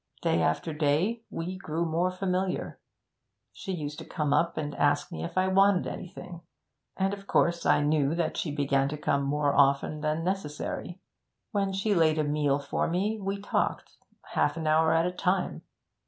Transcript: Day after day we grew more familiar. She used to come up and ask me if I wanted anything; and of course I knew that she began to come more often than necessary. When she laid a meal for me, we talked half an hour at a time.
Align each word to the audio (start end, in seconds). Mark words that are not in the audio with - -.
Day 0.23 0.41
after 0.41 0.73
day 0.73 1.21
we 1.29 1.59
grew 1.59 1.85
more 1.85 2.09
familiar. 2.09 2.79
She 3.53 3.71
used 3.71 3.99
to 3.99 4.03
come 4.03 4.33
up 4.33 4.57
and 4.57 4.73
ask 4.73 5.11
me 5.11 5.23
if 5.23 5.37
I 5.37 5.47
wanted 5.47 5.85
anything; 5.85 6.41
and 6.97 7.13
of 7.13 7.27
course 7.27 7.67
I 7.67 7.81
knew 7.83 8.15
that 8.15 8.35
she 8.35 8.49
began 8.51 8.89
to 8.89 8.97
come 8.97 9.21
more 9.21 9.53
often 9.53 10.01
than 10.01 10.23
necessary. 10.23 10.99
When 11.51 11.71
she 11.71 11.93
laid 11.93 12.17
a 12.17 12.23
meal 12.23 12.57
for 12.57 12.87
me, 12.87 13.19
we 13.21 13.39
talked 13.39 13.97
half 14.33 14.57
an 14.57 14.65
hour 14.65 14.91
at 14.91 15.05
a 15.05 15.11
time. 15.11 15.61